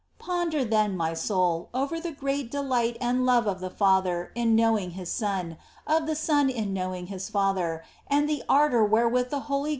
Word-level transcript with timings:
3. 0.17 0.25
Ponder, 0.25 0.65
then, 0.65 0.97
my 0.97 1.13
soul, 1.13 1.69
over 1.75 1.99
the 1.99 2.11
great 2.11 2.49
delight 2.49 2.97
and 2.99 3.23
love 3.23 3.45
of 3.45 3.59
the 3.59 3.69
Father 3.69 4.31
in 4.33 4.55
knowing 4.55 4.89
His 4.97 5.11
Son, 5.11 5.57
of 5.85 6.07
the 6.07 6.15
Son 6.15 6.49
in 6.49 6.73
knowing 6.73 7.05
His 7.05 7.29
Father, 7.29 7.83
and 8.07 8.27
the 8.27 8.41
ardour 8.49 8.83
wherewith 8.83 9.29
the 9.29 9.41
Holy 9.41 9.69
^ 9.69 9.69
Prov. 9.69 9.69